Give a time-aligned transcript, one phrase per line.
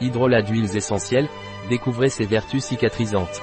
[0.00, 1.28] Hydrolat d'huiles essentielles,
[1.68, 3.42] découvrez ses vertus cicatrisantes.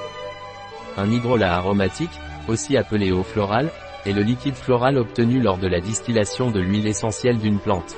[0.98, 3.70] Un hydrolat aromatique, aussi appelé eau florale,
[4.06, 7.96] est le liquide floral obtenu lors de la distillation de l'huile essentielle d'une plante.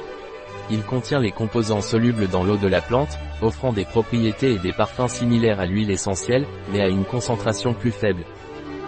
[0.69, 4.73] Il contient les composants solubles dans l'eau de la plante, offrant des propriétés et des
[4.73, 8.23] parfums similaires à l'huile essentielle, mais à une concentration plus faible.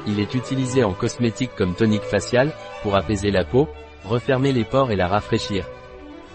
[0.07, 2.51] Il est utilisé en cosmétique comme tonique facial,
[2.81, 3.69] pour apaiser la peau,
[4.05, 5.65] refermer les pores et la rafraîchir.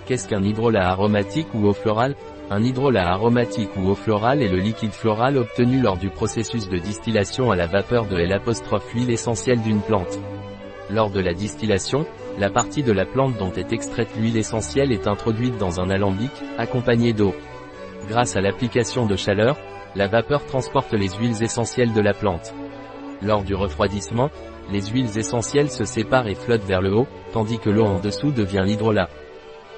[0.07, 2.14] Qu'est-ce qu'un hydrolat aromatique ou eau florale?
[2.51, 6.77] Un hydrolat aromatique ou eau florale est le liquide floral obtenu lors du processus de
[6.77, 8.39] distillation à la vapeur de L'
[8.95, 10.19] huile essentielle d'une plante.
[10.91, 12.05] Lors de la distillation,
[12.38, 16.33] la partie de la plante dont est extraite l'huile essentielle est introduite dans un alambic,
[16.59, 17.35] accompagné d'eau.
[18.09, 19.57] Grâce à l'application de chaleur,
[19.97, 22.55] la vapeur transporte les huiles essentielles de la plante.
[23.23, 24.29] Lors du refroidissement,
[24.71, 28.33] les huiles essentielles se séparent et flottent vers le haut, tandis que l'eau en dessous
[28.33, 29.09] devient l'hydrolat.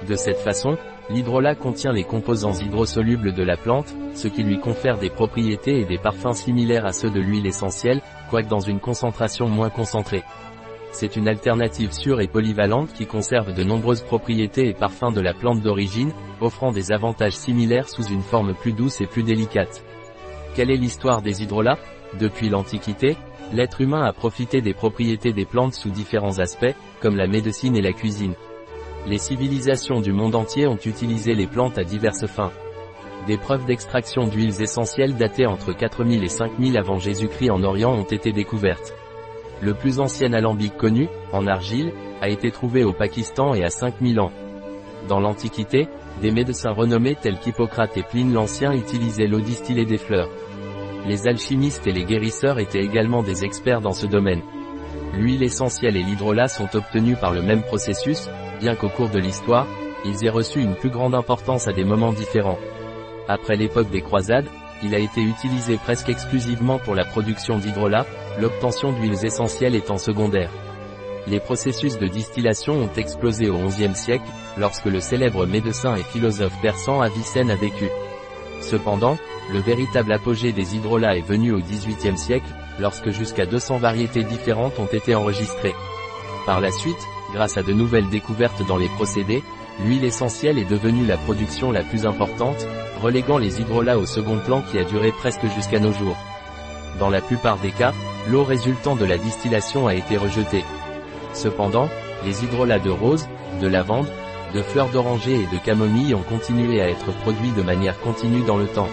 [0.05, 0.77] De cette façon,
[1.09, 5.85] l'hydrolat contient les composants hydrosolubles de la plante, ce qui lui confère des propriétés et
[5.85, 10.23] des parfums similaires à ceux de l'huile essentielle, quoique dans une concentration moins concentrée.
[10.91, 15.33] C'est une alternative sûre et polyvalente qui conserve de nombreuses propriétés et parfums de la
[15.33, 19.83] plante d'origine, offrant des avantages similaires sous une forme plus douce et plus délicate.
[20.55, 21.77] Quelle est l'histoire des hydrolats
[22.19, 23.15] Depuis l'Antiquité,
[23.53, 27.81] l'être humain a profité des propriétés des plantes sous différents aspects, comme la médecine et
[27.81, 28.33] la cuisine.
[29.07, 32.51] Les civilisations du monde entier ont utilisé les plantes à diverses fins.
[33.25, 38.03] Des preuves d'extraction d'huiles essentielles datées entre 4000 et 5000 avant Jésus-Christ en Orient ont
[38.03, 38.93] été découvertes.
[39.61, 44.19] Le plus ancien alambic connu, en argile, a été trouvé au Pakistan et à 5000
[44.19, 44.31] ans.
[45.07, 45.87] Dans l'Antiquité,
[46.21, 50.29] des médecins renommés tels qu'Hippocrate et Pline l'Ancien utilisaient l'eau distillée des fleurs.
[51.05, 54.41] Les alchimistes et les guérisseurs étaient également des experts dans ce domaine.
[55.13, 58.27] L'huile essentielle et l'hydrolat sont obtenus par le même processus,
[58.59, 59.67] bien qu'au cours de l'histoire,
[60.05, 62.59] ils aient reçu une plus grande importance à des moments différents.
[63.27, 64.47] Après l'époque des croisades,
[64.83, 68.05] il a été utilisé presque exclusivement pour la production d'hydrolat,
[68.39, 70.51] l'obtention d'huiles essentielles étant secondaire.
[71.27, 76.53] Les processus de distillation ont explosé au XIe siècle, lorsque le célèbre médecin et philosophe
[76.61, 77.89] persan Avicenne a vécu.
[78.61, 79.17] Cependant,
[79.51, 82.47] le véritable apogée des hydrolats est venu au XVIIIe siècle,
[82.79, 85.75] lorsque jusqu'à 200 variétés différentes ont été enregistrées.
[86.45, 86.95] Par la suite,
[87.33, 89.43] grâce à de nouvelles découvertes dans les procédés,
[89.83, 92.67] l'huile essentielle est devenue la production la plus importante,
[93.01, 96.17] reléguant les hydrolats au second plan qui a duré presque jusqu'à nos jours.
[96.99, 97.93] Dans la plupart des cas,
[98.29, 100.63] l'eau résultant de la distillation a été rejetée.
[101.33, 101.89] Cependant,
[102.25, 103.27] les hydrolats de rose,
[103.61, 104.07] de lavande,
[104.53, 108.57] de fleurs d'oranger et de camomille ont continué à être produits de manière continue dans
[108.57, 108.89] le temps.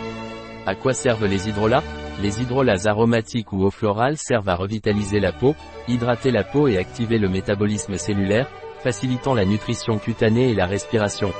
[0.66, 1.82] À quoi servent les hydrolats?
[2.22, 5.54] Les hydrolats aromatiques ou eau florale servent à revitaliser la peau,
[5.88, 8.48] hydrater la peau et activer le métabolisme cellulaire,
[8.82, 11.32] facilitant la nutrition cutanée et la respiration.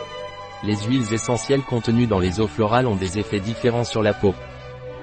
[0.64, 4.34] Les huiles essentielles contenues dans les eaux florales ont des effets différents sur la peau.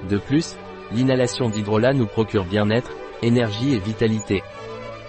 [0.09, 0.57] De plus,
[0.91, 4.43] l'inhalation d'hydrolat nous procure bien-être, énergie et vitalité.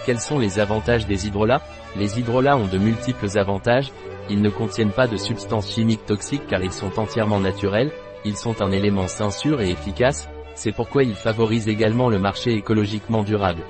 [0.07, 1.63] Quels sont les avantages des hydrolats?
[1.97, 3.93] Les hydrolats ont de multiples avantages,
[4.31, 7.93] ils ne contiennent pas de substances chimiques toxiques car ils sont entièrement naturels,
[8.25, 12.53] ils sont un élément sain sûr et efficace, c'est pourquoi ils favorisent également le marché
[12.53, 13.63] écologiquement durable.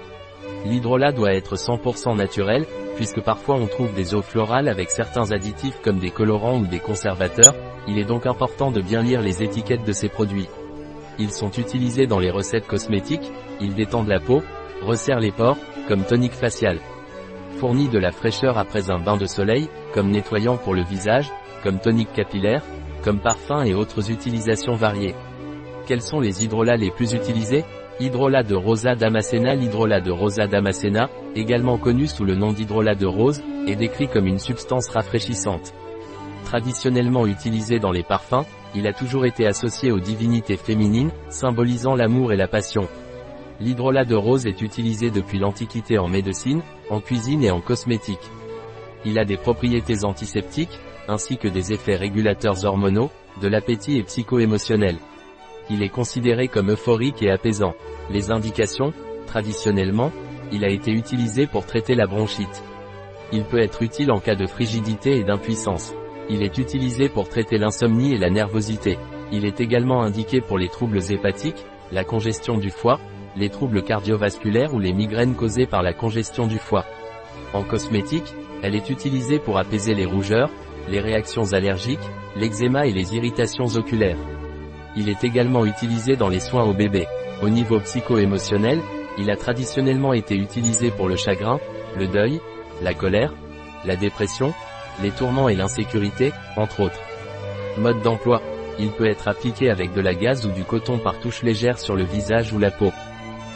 [0.65, 2.67] L'hydrolat doit être 100% naturel,
[2.97, 6.79] puisque parfois on trouve des eaux florales avec certains additifs comme des colorants ou des
[6.79, 7.55] conservateurs,
[7.89, 10.49] il est donc important de bien lire les étiquettes de ces produits.
[11.19, 14.43] Ils sont utilisés dans les recettes cosmétiques, ils détendent la peau,
[14.83, 16.79] resserrent les pores, comme tonique facial.
[17.59, 21.31] Fournit de la fraîcheur après un bain de soleil, comme nettoyant pour le visage,
[21.63, 22.63] comme tonique capillaire,
[23.03, 25.15] comme parfum et autres utilisations variées.
[25.87, 27.65] Quels sont les hydrolats les plus utilisés?
[27.99, 33.07] Hydrolat de Rosa damascena L'hydrolat de Rosa damascena, également connu sous le nom d'hydrolat de
[33.07, 35.75] rose, est décrit comme une substance rafraîchissante.
[36.45, 42.33] Traditionnellement utilisé dans les parfums, il a toujours été associé aux divinités féminines, symbolisant l'amour
[42.33, 42.89] et la passion.
[43.61, 48.31] L'hydrolat de rose est utilisé depuis l'Antiquité en médecine, en cuisine et en cosmétique.
[49.05, 50.79] Il a des propriétés antiseptiques,
[51.09, 53.11] ainsi que des effets régulateurs hormonaux,
[53.41, 54.97] de l'appétit et psycho-émotionnel.
[55.71, 57.75] Il est considéré comme euphorique et apaisant.
[58.11, 58.93] Les indications,
[59.27, 60.13] traditionnellement,
[60.53, 62.63] il a été utilisé pour traiter la bronchite.
[63.33, 65.95] Il peut être utile en cas de frigidité et d'impuissance.
[66.29, 68.99] Il est utilisé pour traiter l'insomnie et la nervosité.
[69.33, 73.01] Il est également indiqué pour les troubles hépatiques, la congestion du foie,
[73.37, 76.85] les troubles cardiovasculaires ou les migraines causées par la congestion du foie.
[77.55, 80.51] En cosmétique, elle est utilisée pour apaiser les rougeurs,
[80.89, 81.99] les réactions allergiques,
[82.37, 84.19] l'eczéma et les irritations oculaires.
[84.97, 87.07] Il est également utilisé dans les soins au bébé.
[87.43, 88.81] Au niveau psycho-émotionnel,
[89.19, 91.61] il a traditionnellement été utilisé pour le chagrin,
[91.97, 92.41] le deuil,
[92.83, 93.33] la colère,
[93.85, 94.53] la dépression,
[95.03, 97.01] les tourments et l'insécurité, entre autres.
[97.79, 98.43] Mode d'emploi.
[98.79, 101.95] Il peut être appliqué avec de la gaze ou du coton par touche légère sur
[101.95, 102.93] le visage ou la peau.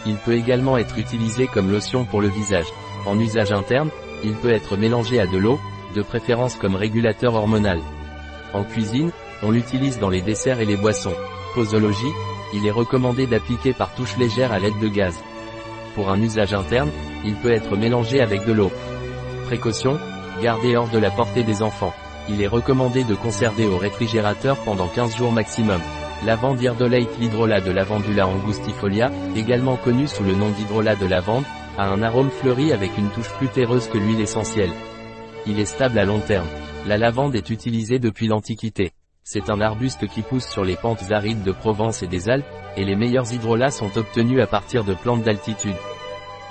[0.05, 2.67] Il peut également être utilisé comme lotion pour le visage.
[3.07, 3.91] En usage interne,
[4.25, 5.59] il peut être mélangé à de l'eau,
[5.95, 7.81] de préférence comme régulateur hormonal.
[8.53, 9.11] En cuisine,
[9.43, 11.15] on l'utilise dans les desserts et les boissons.
[11.55, 12.13] Posologie,
[12.55, 15.15] il est recommandé d'appliquer par touche légère à l'aide de gaz.
[15.95, 16.91] Pour un usage interne,
[17.25, 18.71] il peut être mélangé avec de l'eau.
[19.47, 19.99] Précaution,
[20.43, 21.95] gardez hors de la portée des enfants.
[22.29, 25.81] Il est recommandé de conserver au réfrigérateur pendant 15 jours maximum.
[26.25, 31.45] Lavande irdolate l'hydrolat de lavandula angustifolia, également connu sous le nom d'hydrolat de lavande,
[31.79, 34.73] a un arôme fleuri avec une touche plus terreuse que l'huile essentielle.
[35.47, 36.47] Il est stable à long terme.
[36.87, 38.93] La lavande est utilisée depuis l'Antiquité.
[39.29, 42.47] C'est un arbuste qui pousse sur les pentes arides de Provence et des Alpes,
[42.77, 45.75] et les meilleurs hydrolats sont obtenus à partir de plantes d'altitude.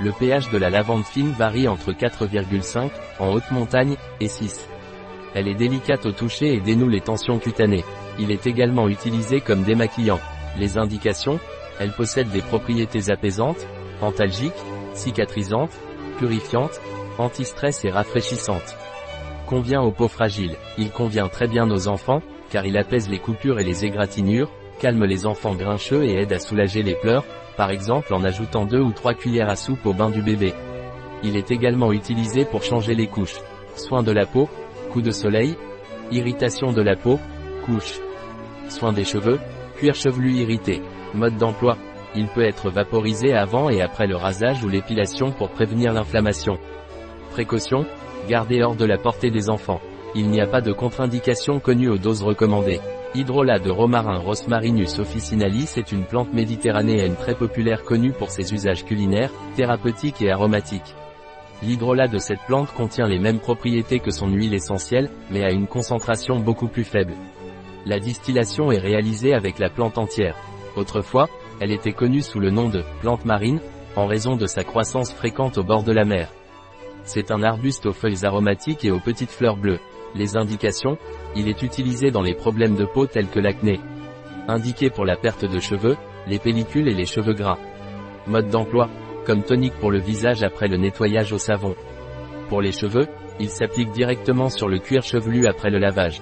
[0.02, 2.90] Le pH de la lavande fine varie entre 4,5,
[3.20, 4.68] en haute montagne, et 6.
[5.36, 7.86] Elle est délicate au toucher et dénoue les tensions cutanées.
[8.20, 10.20] Il est également utilisé comme démaquillant.
[10.60, 11.40] Les indications
[11.80, 13.66] Elle possède des propriétés apaisantes,
[14.02, 14.52] antalgiques,
[14.94, 15.80] cicatrisantes,
[16.18, 16.82] purifiantes,
[17.20, 18.76] anti-stress et rafraîchissantes.
[19.48, 20.58] Convient aux peaux fragiles.
[20.78, 22.22] Il convient très bien aux enfants,
[22.56, 24.50] car il apaise les coupures et les égratignures,
[24.80, 27.26] calme les enfants grincheux et aide à soulager les pleurs,
[27.58, 30.54] par exemple en ajoutant 2 ou 3 cuillères à soupe au bain du bébé.
[31.22, 33.42] Il est également utilisé pour changer les couches.
[33.76, 34.48] Soins de la peau,
[34.90, 35.58] coup de soleil,
[36.14, 37.20] irritation de la peau,
[37.66, 38.00] couche.
[38.70, 39.38] Soins des cheveux,
[39.76, 40.82] cuir chevelu irrité.
[41.14, 41.78] Mode d'emploi.
[42.16, 46.58] Il peut être vaporisé avant et après le rasage ou l'épilation pour prévenir l'inflammation.
[47.32, 47.86] Précaution,
[48.30, 49.82] gardez hors de la portée des enfants.
[50.18, 52.80] Il n'y a pas de contre-indication connue aux doses recommandées.
[53.16, 58.86] Hydrolat de romarin Rosmarinus officinalis est une plante méditerranéenne très populaire connue pour ses usages
[58.86, 60.96] culinaires, thérapeutiques et aromatiques.
[61.64, 65.68] L'hydrolat de cette plante contient les mêmes propriétés que son huile essentielle, mais à une
[65.68, 67.14] concentration beaucoup plus faible.
[67.86, 70.38] La distillation est réalisée avec la plante entière.
[70.78, 71.28] Autrefois,
[71.60, 73.60] elle était connue sous le nom de plante marine,
[73.98, 76.30] en raison de sa croissance fréquente au bord de la mer.
[77.04, 79.80] C'est un arbuste aux feuilles aromatiques et aux petites fleurs bleues.
[80.16, 80.98] Les indications,
[81.36, 83.82] il est utilisé dans les problèmes de peau tels que l'acné.
[84.48, 87.58] Indiqué pour la perte de cheveux, les pellicules et les cheveux gras.
[88.26, 88.90] Mode d'emploi,
[89.26, 91.76] comme tonique pour le visage après le nettoyage au savon.
[92.48, 93.08] Pour les cheveux,
[93.40, 96.22] il s'applique directement sur le cuir chevelu après le lavage.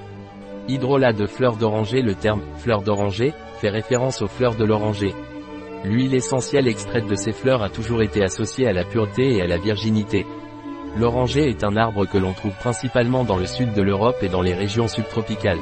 [0.68, 5.13] Hydrolat de fleurs d'oranger Le terme «fleurs d'oranger» fait référence aux fleurs de l'oranger.
[5.84, 9.48] L'huile essentielle extraite de ces fleurs a toujours été associée à la pureté et à
[9.48, 10.25] la virginité.
[10.95, 14.42] L'oranger est un arbre que l'on trouve principalement dans le sud de l'Europe et dans
[14.44, 15.60] les régions subtropicales.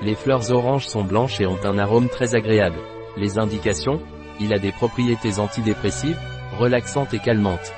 [0.00, 2.78] Les fleurs oranges sont blanches et ont un arôme très agréable.
[3.18, 4.00] Les indications
[4.40, 6.18] Il a des propriétés antidépressives,
[6.58, 7.72] relaxantes et calmantes.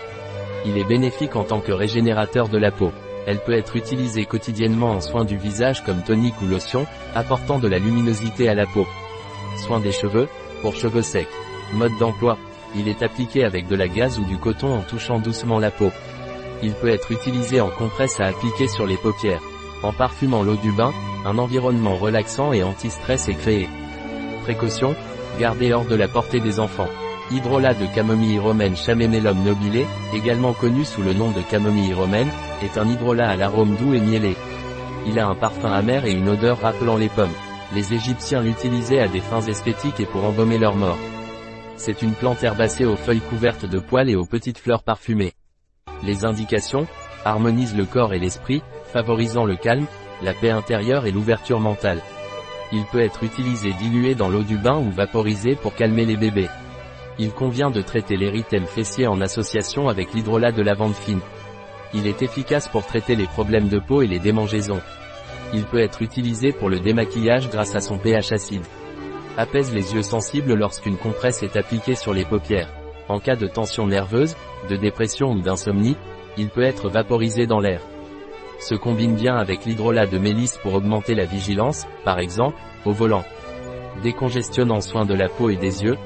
[0.65, 2.93] Il est bénéfique en tant que régénérateur de la peau.
[3.27, 6.87] Elle peut être utilisée quotidiennement en soins du visage comme tonique ou lotion,
[7.17, 8.87] apportant de la luminosité à la peau.
[9.59, 10.29] Soins des cheveux,
[10.63, 11.29] pour cheveux secs.
[11.75, 12.39] Mode d'emploi.
[12.77, 15.91] Il est appliqué avec de la gaze ou du coton en touchant doucement la peau.
[16.63, 19.43] Il peut être utilisé en compresse à appliquer sur les paupières.
[19.83, 20.93] En parfumant l'eau du bain,
[21.25, 23.69] un environnement relaxant et anti-stress est créé.
[24.43, 24.95] Précaution,
[25.39, 26.89] gardez hors de la portée des enfants.
[27.31, 32.31] Hydrolat de camomille romaine Chamemelum nobile, également connu sous le nom de camomille romaine,
[32.63, 34.37] est un hydrolat à l'arôme doux et miellé.
[35.07, 37.35] Il a un parfum amer et une odeur rappelant les pommes.
[37.75, 40.99] Les Égyptiens l'utilisaient à des fins esthétiques et pour embaumer leurs morts.
[41.77, 45.35] C'est une plante herbacée aux feuilles couvertes de poils et aux petites fleurs parfumées.
[46.03, 46.87] Les indications
[47.25, 48.63] harmonisent le corps et l'esprit,
[48.93, 49.87] favorisant le calme,
[50.23, 52.01] la paix intérieure et l'ouverture mentale.
[52.73, 56.49] Il peut être utilisé dilué dans l'eau du bain ou vaporisé pour calmer les bébés.
[57.19, 61.21] Il convient de traiter l'érythème fessier en association avec l'hydrolat de lavande fine.
[61.95, 64.81] Il est efficace pour traiter les problèmes de peau et les démangeaisons.
[65.55, 68.65] Il peut être utilisé pour le démaquillage grâce à son pH acide.
[69.39, 72.69] Apaise les yeux sensibles lorsqu'une compresse est appliquée sur les paupières.
[73.09, 74.37] En cas de tension nerveuse,
[74.69, 75.97] de dépression ou d'insomnie,
[76.37, 77.81] il peut être vaporisé dans l'air.
[78.59, 83.25] Se combine bien avec l'hydrolat de mélisse pour augmenter la vigilance, par exemple, au volant.
[84.03, 85.97] Décongestionnant soin de la peau et des yeux,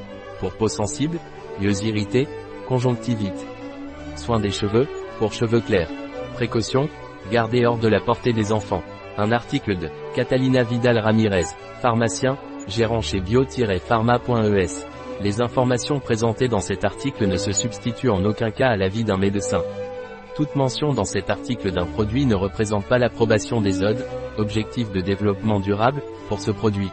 [0.40, 1.18] pour peau sensible,
[1.60, 2.28] yeux irrités,
[2.68, 3.46] conjonctivite.
[4.16, 4.88] Soin des cheveux,
[5.18, 5.90] pour cheveux clairs.
[6.34, 6.88] Précaution,
[7.30, 8.82] gardez hors de la portée des enfants.
[9.16, 11.46] Un article de Catalina Vidal Ramirez,
[11.80, 12.36] pharmacien,
[12.68, 14.86] gérant chez bio-pharma.es.
[15.22, 19.18] Les informations présentées dans cet article ne se substituent en aucun cas à l'avis d'un
[19.18, 19.62] médecin.
[20.34, 24.06] Toute mention dans cet article d'un produit ne représente pas l'approbation des ODE,
[24.38, 26.90] Objectifs de développement durable, pour ce produit.